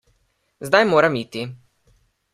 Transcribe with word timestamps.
Zdaj 0.69 0.85
moram 0.93 1.15
iti. 1.23 1.43